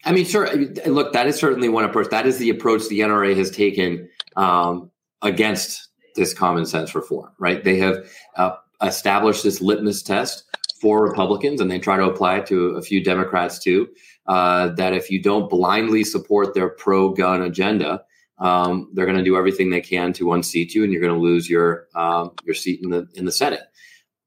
I 0.06 0.12
mean, 0.12 0.24
sure. 0.24 0.48
Look, 0.86 1.12
that 1.14 1.26
is 1.26 1.36
certainly 1.36 1.68
one 1.68 1.84
approach. 1.84 2.10
That 2.10 2.26
is 2.26 2.38
the 2.38 2.50
approach 2.50 2.88
the 2.88 3.00
NRA 3.00 3.36
has 3.36 3.50
taken 3.50 4.08
um, 4.36 4.90
against 5.20 5.88
this 6.14 6.32
common 6.32 6.64
sense 6.64 6.94
reform, 6.94 7.32
right? 7.40 7.62
They 7.62 7.78
have 7.78 8.08
uh, 8.36 8.54
established 8.82 9.42
this 9.42 9.60
litmus 9.60 10.04
test 10.04 10.44
for 10.80 11.02
Republicans, 11.02 11.60
and 11.60 11.68
they 11.68 11.80
try 11.80 11.96
to 11.96 12.04
apply 12.04 12.38
it 12.38 12.46
to 12.46 12.76
a 12.76 12.82
few 12.82 13.02
Democrats 13.02 13.58
too. 13.58 13.88
Uh, 14.28 14.68
that 14.74 14.92
if 14.92 15.10
you 15.10 15.20
don't 15.20 15.50
blindly 15.50 16.04
support 16.04 16.54
their 16.54 16.68
pro-gun 16.68 17.42
agenda, 17.42 18.02
um, 18.38 18.88
they're 18.92 19.06
going 19.06 19.18
to 19.18 19.24
do 19.24 19.36
everything 19.36 19.70
they 19.70 19.80
can 19.80 20.12
to 20.12 20.32
unseat 20.32 20.72
you, 20.72 20.84
and 20.84 20.92
you're 20.92 21.02
going 21.02 21.14
to 21.14 21.20
lose 21.20 21.50
your 21.50 21.88
um, 21.96 22.30
your 22.44 22.54
seat 22.54 22.80
in 22.80 22.90
the 22.90 23.08
in 23.14 23.24
the 23.24 23.32
Senate. 23.32 23.62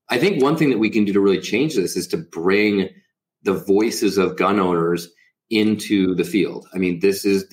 I 0.10 0.18
think 0.18 0.44
one 0.44 0.58
thing 0.58 0.72
that 0.72 0.80
we 0.80 0.90
can 0.90 1.06
do 1.06 1.14
to 1.14 1.22
really 1.22 1.40
change 1.40 1.76
this 1.76 1.96
is 1.96 2.08
to 2.08 2.18
bring 2.18 2.90
the 3.44 3.54
voices 3.54 4.18
of 4.18 4.36
gun 4.36 4.60
owners 4.60 5.08
into 5.50 6.16
the 6.16 6.24
field. 6.24 6.68
I 6.74 6.78
mean, 6.78 7.00
this 7.00 7.26
is 7.26 7.46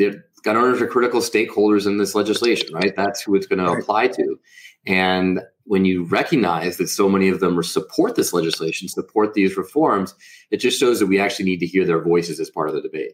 gun 0.42 0.56
owners 0.56 0.80
are 0.80 0.86
critical 0.86 1.20
stakeholders 1.20 1.86
in 1.86 1.96
this 1.96 2.14
legislation, 2.14 2.74
right? 2.74 2.94
That's 2.94 3.20
who 3.22 3.34
it's 3.34 3.46
going 3.46 3.58
to 3.58 3.72
apply 3.72 4.08
to. 4.08 4.38
And 4.86 5.40
when 5.64 5.84
you 5.84 6.04
recognize 6.04 6.76
that 6.76 6.88
so 6.88 7.08
many 7.08 7.28
of 7.28 7.40
them 7.40 7.60
support 7.62 8.14
this 8.14 8.32
legislation, 8.32 8.88
support 8.88 9.34
these 9.34 9.56
reforms, 9.56 10.14
it 10.50 10.58
just 10.58 10.78
shows 10.78 11.00
that 11.00 11.06
we 11.06 11.18
actually 11.18 11.46
need 11.46 11.58
to 11.60 11.66
hear 11.66 11.84
their 11.84 12.00
voices 12.00 12.38
as 12.38 12.50
part 12.50 12.68
of 12.68 12.74
the 12.74 12.80
debate. 12.80 13.12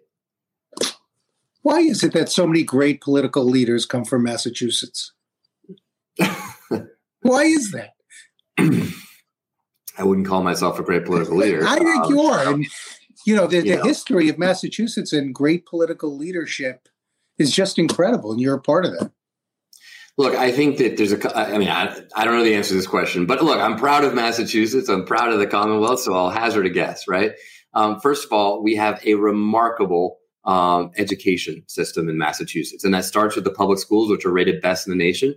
Why 1.63 1.79
is 1.79 2.03
it 2.03 2.13
that 2.13 2.29
so 2.29 2.47
many 2.47 2.65
great 2.65 3.01
political 3.01 3.45
leaders 3.45 3.87
come 3.87 4.05
from 4.05 4.25
Massachusetts? 4.25 5.13
Why 6.19 7.45
is 7.45 7.73
that? 7.73 7.95
I 9.99 10.05
wouldn't 10.05 10.27
call 10.27 10.43
myself 10.43 10.79
a 10.79 10.83
great 10.83 11.05
political 11.05 11.37
leader. 11.37 11.67
I 11.67 11.79
think 11.79 12.05
um, 12.05 12.11
you 12.11 12.21
are. 12.23 12.59
You 13.27 13.37
know, 13.37 13.47
the, 13.47 13.61
the 13.61 13.77
know. 13.77 13.83
history 13.85 14.29
of 14.29 14.39
Massachusetts 14.39 15.13
and 15.13 15.35
great 15.35 15.67
political 15.67 16.17
leadership 16.17 16.89
is 17.39 17.55
just 17.55 17.79
incredible, 17.79 18.33
and 18.33 18.41
you're 18.41 18.57
a 18.57 18.61
part 18.61 18.85
of 18.85 18.93
that. 18.93 19.13
Look, 20.19 20.35
I 20.35 20.53
think 20.53 20.77
that 20.79 20.97
there's 20.97 21.13
a. 21.13 21.37
I 21.37 21.57
mean, 21.57 21.71
I, 21.71 22.01
I 22.15 22.25
don't 22.25 22.37
know 22.37 22.45
the 22.45 22.55
answer 22.55 22.71
to 22.71 22.75
this 22.75 22.87
question, 22.87 23.25
but 23.25 23.43
look, 23.43 23.59
I'm 23.59 23.77
proud 23.77 24.05
of 24.05 24.15
Massachusetts. 24.15 24.89
I'm 24.89 25.07
proud 25.07 25.33
of 25.33 25.39
the 25.39 25.47
Commonwealth, 25.47 26.01
so 26.01 26.15
I'll 26.15 26.31
hazard 26.31 26.67
a 26.67 26.71
guess. 26.71 27.09
Right. 27.09 27.33
Um, 27.75 28.01
first 28.01 28.27
of 28.27 28.33
all, 28.33 28.63
we 28.63 28.77
have 28.77 29.01
a 29.07 29.15
remarkable 29.15 30.19
um, 30.45 30.91
education 30.99 31.63
system 31.69 32.09
in 32.09 32.19
Massachusetts, 32.19 32.85
and 32.85 32.93
that 32.93 33.05
starts 33.05 33.37
with 33.37 33.45
the 33.45 33.51
public 33.51 33.79
schools, 33.79 34.11
which 34.11 34.27
are 34.27 34.33
rated 34.33 34.61
best 34.61 34.87
in 34.87 34.91
the 34.91 35.03
nation, 35.03 35.35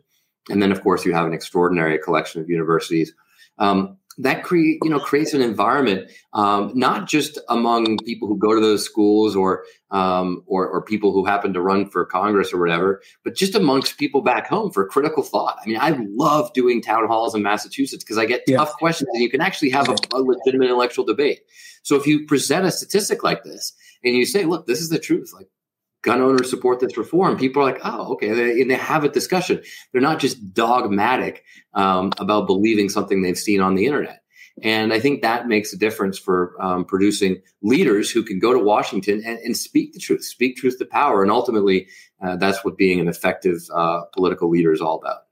and 0.49 0.61
then, 0.61 0.71
of 0.71 0.81
course, 0.81 1.05
you 1.05 1.13
have 1.13 1.25
an 1.25 1.33
extraordinary 1.33 1.97
collection 1.97 2.41
of 2.41 2.49
universities. 2.49 3.13
Um, 3.57 3.97
that 4.17 4.43
create 4.43 4.79
you 4.83 4.89
know 4.89 4.99
creates 4.99 5.33
an 5.33 5.41
environment 5.41 6.09
um, 6.33 6.71
not 6.73 7.07
just 7.07 7.39
among 7.49 7.97
people 7.99 8.27
who 8.27 8.37
go 8.37 8.53
to 8.53 8.61
those 8.61 8.83
schools 8.83 9.35
or, 9.35 9.63
um, 9.91 10.43
or 10.45 10.67
or 10.67 10.81
people 10.81 11.11
who 11.11 11.25
happen 11.25 11.53
to 11.53 11.61
run 11.61 11.89
for 11.89 12.05
Congress 12.05 12.53
or 12.53 12.59
whatever, 12.59 13.01
but 13.23 13.35
just 13.35 13.55
amongst 13.55 13.97
people 13.97 14.21
back 14.21 14.47
home 14.47 14.71
for 14.71 14.87
critical 14.87 15.23
thought. 15.23 15.57
I 15.61 15.67
mean, 15.67 15.77
I 15.79 15.97
love 16.11 16.53
doing 16.53 16.81
town 16.81 17.07
halls 17.07 17.35
in 17.35 17.41
Massachusetts 17.41 18.03
because 18.03 18.17
I 18.17 18.25
get 18.25 18.43
yeah. 18.47 18.57
tough 18.57 18.73
questions 18.73 19.09
and 19.13 19.21
you 19.21 19.29
can 19.29 19.41
actually 19.41 19.69
have 19.71 19.89
a, 19.89 19.95
a 20.13 20.19
legitimate 20.19 20.65
intellectual 20.65 21.05
debate. 21.05 21.41
So 21.83 21.95
if 21.95 22.07
you 22.07 22.25
present 22.25 22.65
a 22.65 22.71
statistic 22.71 23.23
like 23.23 23.43
this 23.43 23.73
and 24.03 24.15
you 24.15 24.25
say, 24.25 24.45
"Look, 24.45 24.67
this 24.67 24.81
is 24.81 24.89
the 24.89 24.99
truth," 24.99 25.31
like 25.33 25.47
gun 26.05 26.21
owners 26.21 26.49
support 26.49 26.79
this 26.79 26.97
reform. 26.97 27.35
People 27.35 27.61
are 27.61 27.65
like, 27.65 27.81
oh, 27.83 28.13
okay. 28.13 28.31
They, 28.31 28.61
and 28.61 28.69
they 28.69 28.75
have 28.75 29.03
a 29.03 29.09
discussion. 29.09 29.61
They're 29.91 30.01
not 30.01 30.19
just 30.19 30.53
dogmatic 30.53 31.43
um, 31.73 32.13
about 32.19 32.47
believing 32.47 32.89
something 32.89 33.21
they've 33.21 33.37
seen 33.37 33.59
on 33.59 33.75
the 33.75 33.85
internet. 33.85 34.21
And 34.63 34.93
I 34.93 35.01
think 35.01 35.21
that 35.21 35.47
makes 35.47 35.73
a 35.73 35.77
difference 35.77 36.17
for 36.17 36.55
um, 36.61 36.85
producing 36.85 37.41
leaders 37.61 38.09
who 38.09 38.23
can 38.23 38.39
go 38.39 38.53
to 38.53 38.59
Washington 38.59 39.21
and, 39.25 39.37
and, 39.39 39.57
speak 39.57 39.91
the 39.91 39.99
truth, 39.99 40.23
speak 40.23 40.55
truth 40.55 40.77
to 40.77 40.85
power. 40.85 41.23
And 41.23 41.31
ultimately, 41.31 41.87
uh, 42.23 42.37
that's 42.37 42.63
what 42.63 42.77
being 42.77 43.01
an 43.01 43.09
effective 43.09 43.57
uh, 43.73 44.03
political 44.13 44.49
leader 44.49 44.71
is 44.71 44.79
all 44.79 44.99
about. 44.99 45.23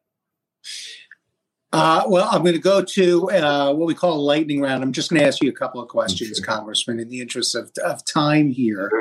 Uh, 1.71 2.03
well, 2.07 2.27
I'm 2.29 2.41
going 2.41 2.53
to 2.53 2.61
go 2.61 2.83
to 2.83 3.31
uh, 3.31 3.73
what 3.73 3.87
we 3.87 3.95
call 3.95 4.13
a 4.13 4.21
lightning 4.21 4.61
round. 4.61 4.83
I'm 4.83 4.91
just 4.91 5.09
going 5.09 5.21
to 5.21 5.27
ask 5.27 5.41
you 5.41 5.49
a 5.49 5.53
couple 5.53 5.81
of 5.81 5.87
questions, 5.87 6.39
Congressman, 6.41 6.99
in 6.99 7.07
the 7.07 7.21
interest 7.21 7.55
of, 7.55 7.71
of 7.83 8.05
time 8.05 8.51
here. 8.51 8.91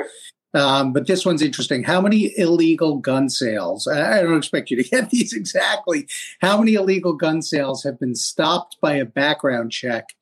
Um, 0.53 0.93
but 0.93 1.07
this 1.07 1.25
one's 1.25 1.41
interesting. 1.41 1.83
How 1.83 1.99
many 1.99 2.37
illegal 2.37 2.97
gun 2.97 3.29
sales? 3.29 3.87
I 3.87 4.21
don't 4.21 4.37
expect 4.37 4.69
you 4.69 4.81
to 4.81 4.87
get 4.87 5.09
these 5.09 5.33
exactly. 5.33 6.07
How 6.41 6.57
many 6.57 6.75
illegal 6.75 7.13
gun 7.13 7.41
sales 7.41 7.83
have 7.83 7.99
been 7.99 8.15
stopped 8.15 8.77
by 8.81 8.95
a 8.95 9.05
background 9.05 9.71
check 9.71 10.15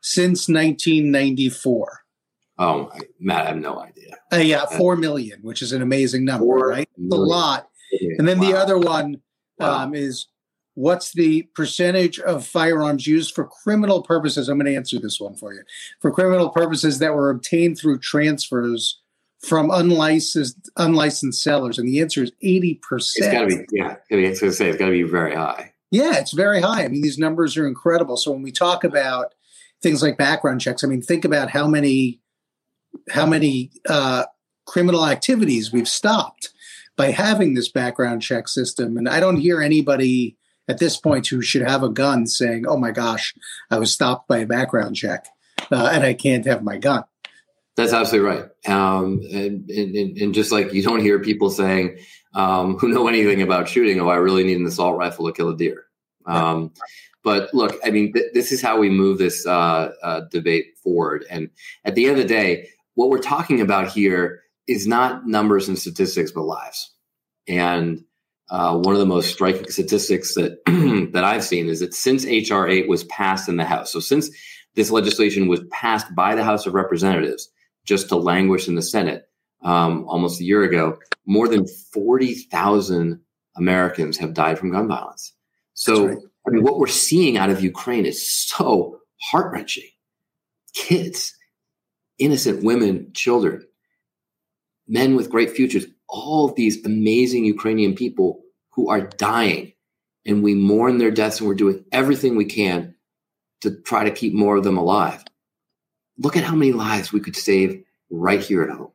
since 0.00 0.48
1994? 0.48 2.00
Oh, 2.56 2.90
Matt, 3.18 3.46
I 3.46 3.48
have 3.48 3.56
no 3.58 3.80
idea. 3.80 4.16
Uh, 4.32 4.36
yeah, 4.36 4.64
four 4.66 4.96
million, 4.96 5.40
which 5.42 5.60
is 5.60 5.72
an 5.72 5.82
amazing 5.82 6.24
number, 6.24 6.44
four 6.44 6.68
right? 6.68 6.88
A 6.98 7.16
lot. 7.16 7.68
And 8.18 8.28
then 8.28 8.38
wow. 8.38 8.46
the 8.46 8.56
other 8.56 8.78
one 8.78 9.20
wow. 9.58 9.82
um, 9.82 9.94
is 9.94 10.26
what's 10.74 11.12
the 11.12 11.42
percentage 11.54 12.18
of 12.20 12.46
firearms 12.46 13.06
used 13.06 13.34
for 13.34 13.44
criminal 13.44 14.02
purposes? 14.02 14.48
I'm 14.48 14.58
going 14.58 14.70
to 14.70 14.76
answer 14.76 15.00
this 15.00 15.20
one 15.20 15.34
for 15.34 15.52
you. 15.52 15.62
For 16.00 16.10
criminal 16.10 16.48
purposes 16.48 17.00
that 17.00 17.14
were 17.14 17.30
obtained 17.30 17.78
through 17.78 17.98
transfers 17.98 19.00
from 19.46 19.70
unlicensed 19.70 20.70
unlicensed 20.76 21.42
sellers? 21.42 21.78
And 21.78 21.88
the 21.88 22.00
answer 22.00 22.22
is 22.22 22.32
eighty 22.42 22.74
percent. 22.74 23.26
It's 23.26 23.34
got 23.34 23.42
to 23.42 23.46
be 23.46 23.66
yeah. 23.72 23.96
I 24.10 24.16
was 24.16 24.40
going 24.40 24.50
to 24.50 24.52
say 24.52 24.68
it's 24.68 24.78
got 24.78 24.86
to 24.86 24.92
be 24.92 25.02
very 25.02 25.34
high. 25.34 25.72
Yeah, 25.90 26.18
it's 26.18 26.32
very 26.32 26.60
high. 26.60 26.84
I 26.84 26.88
mean, 26.88 27.02
these 27.02 27.18
numbers 27.18 27.56
are 27.56 27.66
incredible. 27.66 28.16
So 28.16 28.32
when 28.32 28.42
we 28.42 28.50
talk 28.50 28.82
about 28.82 29.34
things 29.82 30.02
like 30.02 30.18
background 30.18 30.60
checks, 30.60 30.82
I 30.82 30.88
mean, 30.88 31.02
think 31.02 31.24
about 31.24 31.50
how 31.50 31.68
many 31.68 32.20
how 33.10 33.26
many 33.26 33.70
uh, 33.88 34.24
criminal 34.66 35.06
activities 35.06 35.72
we've 35.72 35.88
stopped 35.88 36.50
by 36.96 37.10
having 37.10 37.54
this 37.54 37.70
background 37.70 38.22
check 38.22 38.48
system. 38.48 38.96
And 38.96 39.08
I 39.08 39.20
don't 39.20 39.36
hear 39.36 39.60
anybody 39.60 40.36
at 40.68 40.78
this 40.78 40.96
point 40.96 41.26
who 41.26 41.42
should 41.42 41.62
have 41.62 41.82
a 41.82 41.88
gun 41.88 42.26
saying, 42.26 42.64
"Oh 42.66 42.76
my 42.76 42.90
gosh, 42.90 43.34
I 43.70 43.78
was 43.78 43.92
stopped 43.92 44.28
by 44.28 44.38
a 44.38 44.46
background 44.46 44.96
check, 44.96 45.26
uh, 45.70 45.90
and 45.92 46.02
I 46.02 46.14
can't 46.14 46.46
have 46.46 46.62
my 46.62 46.78
gun." 46.78 47.04
That's 47.76 47.92
absolutely 47.92 48.28
right. 48.28 48.44
Um, 48.66 49.20
and, 49.32 49.68
and, 49.68 50.16
and, 50.16 50.34
just 50.34 50.52
like 50.52 50.72
you 50.72 50.82
don't 50.82 51.00
hear 51.00 51.18
people 51.18 51.50
saying, 51.50 51.98
um, 52.34 52.78
who 52.78 52.88
know 52.88 53.08
anything 53.08 53.42
about 53.42 53.68
shooting, 53.68 54.00
oh, 54.00 54.08
I 54.08 54.16
really 54.16 54.44
need 54.44 54.58
an 54.58 54.66
assault 54.66 54.96
rifle 54.96 55.26
to 55.26 55.32
kill 55.32 55.48
a 55.48 55.56
deer. 55.56 55.86
Um, 56.26 56.72
but 57.24 57.52
look, 57.52 57.76
I 57.84 57.90
mean, 57.90 58.12
th- 58.12 58.32
this 58.32 58.52
is 58.52 58.62
how 58.62 58.78
we 58.78 58.90
move 58.90 59.18
this 59.18 59.46
uh, 59.46 59.92
uh, 60.02 60.20
debate 60.30 60.78
forward. 60.82 61.24
And 61.30 61.50
at 61.84 61.94
the 61.94 62.06
end 62.06 62.12
of 62.12 62.22
the 62.22 62.28
day, 62.28 62.68
what 62.94 63.08
we're 63.08 63.18
talking 63.18 63.60
about 63.60 63.88
here 63.88 64.42
is 64.66 64.86
not 64.86 65.26
numbers 65.26 65.68
and 65.68 65.78
statistics, 65.78 66.30
but 66.30 66.42
lives. 66.42 66.92
And 67.48 68.04
uh, 68.50 68.78
one 68.78 68.94
of 68.94 69.00
the 69.00 69.06
most 69.06 69.32
striking 69.32 69.70
statistics 69.70 70.34
that 70.34 70.58
that 71.12 71.24
I've 71.24 71.44
seen 71.44 71.68
is 71.68 71.80
that 71.80 71.94
since 71.94 72.24
HR 72.24 72.66
8 72.66 72.88
was 72.88 73.04
passed 73.04 73.48
in 73.48 73.56
the 73.56 73.64
House, 73.64 73.92
so 73.92 74.00
since 74.00 74.30
this 74.74 74.90
legislation 74.90 75.48
was 75.48 75.62
passed 75.70 76.14
by 76.14 76.34
the 76.34 76.44
House 76.44 76.66
of 76.66 76.74
Representatives, 76.74 77.48
just 77.84 78.08
to 78.08 78.16
languish 78.16 78.68
in 78.68 78.74
the 78.74 78.82
Senate 78.82 79.28
um, 79.62 80.06
almost 80.08 80.40
a 80.40 80.44
year 80.44 80.62
ago, 80.62 80.98
more 81.26 81.48
than 81.48 81.66
40,000 81.66 83.20
Americans 83.56 84.18
have 84.18 84.34
died 84.34 84.58
from 84.58 84.72
gun 84.72 84.88
violence. 84.88 85.32
So 85.74 86.06
right. 86.06 86.18
I 86.46 86.50
mean, 86.50 86.62
what 86.62 86.78
we're 86.78 86.86
seeing 86.86 87.36
out 87.36 87.50
of 87.50 87.62
Ukraine 87.62 88.06
is 88.06 88.30
so 88.30 89.00
heart 89.20 89.52
wrenching. 89.52 89.88
Kids, 90.74 91.34
innocent 92.18 92.64
women, 92.64 93.10
children, 93.14 93.64
men 94.86 95.16
with 95.16 95.30
great 95.30 95.50
futures, 95.50 95.86
all 96.08 96.48
of 96.48 96.56
these 96.56 96.84
amazing 96.84 97.44
Ukrainian 97.44 97.94
people 97.94 98.42
who 98.72 98.90
are 98.90 99.00
dying. 99.00 99.72
And 100.26 100.42
we 100.42 100.54
mourn 100.54 100.98
their 100.98 101.10
deaths 101.10 101.40
and 101.40 101.48
we're 101.48 101.54
doing 101.54 101.84
everything 101.92 102.36
we 102.36 102.46
can 102.46 102.94
to 103.60 103.80
try 103.82 104.04
to 104.04 104.10
keep 104.10 104.32
more 104.32 104.56
of 104.56 104.64
them 104.64 104.78
alive. 104.78 105.22
Look 106.18 106.36
at 106.36 106.44
how 106.44 106.54
many 106.54 106.72
lives 106.72 107.12
we 107.12 107.20
could 107.20 107.36
save 107.36 107.84
right 108.10 108.40
here 108.40 108.62
at 108.62 108.70
home. 108.70 108.92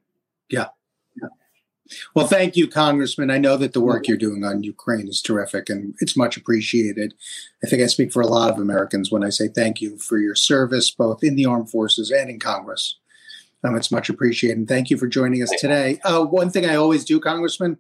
Yeah. 0.50 0.68
Well, 2.14 2.28
thank 2.28 2.56
you, 2.56 2.68
Congressman. 2.68 3.32
I 3.32 3.38
know 3.40 3.58
that 3.58 3.74
the 3.74 3.82
work 3.82 4.08
you're 4.08 4.18
doing 4.18 4.44
on 4.44 4.64
Ukraine 4.64 5.08
is 5.08 5.22
terrific 5.22 5.70
and 5.70 5.96
it's 6.00 6.16
much 6.16 6.38
appreciated. 6.38 7.14
I 7.64 7.68
think 7.68 7.82
I 7.82 7.88
speak 7.88 8.14
for 8.14 8.22
a 8.22 8.28
lot 8.28 8.52
of 8.52 8.60
Americans 8.60 9.12
when 9.12 9.24
I 9.24 9.30
say 9.30 9.48
thank 9.48 9.82
you 9.82 9.98
for 9.98 10.18
your 10.18 10.36
service, 10.36 10.92
both 10.92 11.24
in 11.24 11.36
the 11.36 11.46
armed 11.46 11.72
forces 11.72 12.12
and 12.12 12.30
in 12.30 12.40
Congress. 12.40 12.98
Um, 13.64 13.76
it's 13.76 13.92
much 13.92 14.10
appreciated. 14.10 14.58
And 14.58 14.68
thank 14.68 14.90
you 14.90 14.98
for 14.98 15.08
joining 15.08 15.42
us 15.42 15.52
today. 15.60 16.00
Uh, 16.04 16.24
one 16.24 16.50
thing 16.50 16.66
I 16.66 16.76
always 16.76 17.04
do, 17.04 17.20
Congressman, 17.20 17.78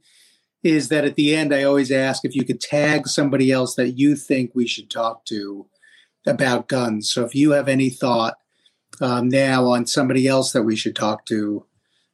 is 0.63 0.89
that 0.89 1.05
at 1.05 1.15
the 1.15 1.35
end, 1.35 1.53
I 1.53 1.63
always 1.63 1.91
ask 1.91 2.25
if 2.25 2.35
you 2.35 2.43
could 2.43 2.59
tag 2.59 3.07
somebody 3.07 3.51
else 3.51 3.75
that 3.75 3.91
you 3.91 4.15
think 4.15 4.51
we 4.53 4.67
should 4.67 4.89
talk 4.89 5.23
to 5.25 5.67
about 6.25 6.67
guns. 6.67 7.09
So 7.09 7.23
if 7.23 7.33
you 7.33 7.51
have 7.51 7.69
any 7.69 7.89
thought 7.89 8.37
um, 9.01 9.29
now 9.29 9.65
on 9.67 9.85
somebody 9.85 10.27
else 10.27 10.51
that 10.51 10.63
we 10.63 10.75
should 10.75 10.95
talk 10.95 11.25
to 11.25 11.65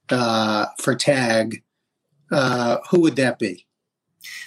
uh, 0.10 0.68
for 0.80 0.96
tag, 0.96 1.64
uh, 2.32 2.78
who 2.90 3.02
would 3.02 3.16
that 3.16 3.40
be? 3.40 3.66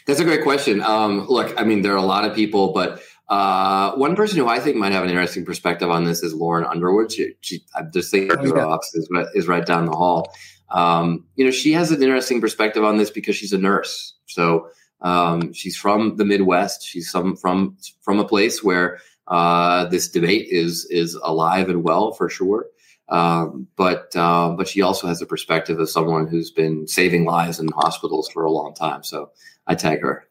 That's 0.07 0.21
a 0.21 0.25
great 0.25 0.43
question. 0.43 0.81
Um, 0.83 1.27
look, 1.29 1.55
I 1.59 1.65
mean, 1.65 1.83
there 1.83 1.93
are 1.93 1.97
a 1.97 2.03
lot 2.03 2.25
of 2.25 2.35
people, 2.35 2.73
but 2.73 3.01
uh, 3.29 3.93
one 3.93 4.17
person 4.17 4.39
who 4.39 4.49
I 4.49 4.59
think 4.59 4.77
might 4.77 4.93
have 4.93 5.05
an 5.05 5.11
interesting 5.11 5.45
perspective 5.45 5.91
on 5.91 6.05
this 6.05 6.23
is 6.23 6.35
Lauren 6.35 6.65
Underwood. 6.65 7.13
She, 7.13 7.35
she 7.41 7.61
I'm 7.75 7.91
just 7.93 8.11
thinking 8.11 8.37
oh, 8.39 8.55
her 8.55 8.61
office 8.61 8.95
is, 8.95 9.09
is 9.35 9.49
right 9.49 9.65
down 9.65 9.87
the 9.87 9.97
hall. 9.97 10.33
Um, 10.71 11.27
you 11.37 11.45
know, 11.45 11.51
she 11.51 11.73
has 11.73 11.91
an 11.91 12.03
interesting 12.03 12.41
perspective 12.41 12.85
on 12.85 12.97
this 12.97 13.11
because 13.11 13.37
she's 13.37 13.53
a 13.53 13.59
nurse. 13.59 14.15
So 14.27 14.69
um, 15.01 15.53
she's 15.53 15.77
from 15.77 16.17
the 16.17 16.25
Midwest. 16.25 16.83
She's 16.83 17.11
some 17.11 17.37
from 17.37 17.77
from 18.03 18.19
a 18.19 18.25
place 18.25 18.65
where 18.65 18.99
uh, 19.29 19.85
this 19.87 20.09
debate 20.09 20.49
is 20.51 20.87
is 20.91 21.15
alive 21.15 21.69
and 21.69 21.85
well 21.85 22.13
for 22.13 22.29
sure. 22.29 22.67
Um, 23.09 23.69
but 23.77 24.15
uh, 24.17 24.51
but 24.51 24.69
she 24.69 24.83
also 24.83 25.07
has 25.07 25.23
a 25.23 25.27
perspective 25.27 25.79
of 25.79 25.89
someone 25.89 26.27
who's 26.27 26.51
been 26.51 26.87
saving 26.87 27.25
lives 27.25 27.61
in 27.61 27.69
hospitals 27.69 28.29
for 28.29 28.45
a 28.45 28.51
long 28.51 28.75
time. 28.75 29.03
So 29.05 29.31
I 29.67 29.75
tag 29.75 30.01
her. 30.03 30.25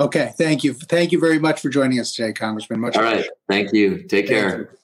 Okay, 0.00 0.32
thank 0.36 0.64
you. 0.64 0.74
Thank 0.74 1.12
you 1.12 1.20
very 1.20 1.38
much 1.38 1.60
for 1.60 1.68
joining 1.68 2.00
us 2.00 2.14
today, 2.14 2.32
Congressman. 2.32 2.80
Much. 2.80 2.96
All 2.96 3.02
right, 3.02 3.26
thank 3.48 3.72
you. 3.72 3.98
Take 3.98 4.26
thank 4.26 4.28
care. 4.28 4.58
You. 4.58 4.78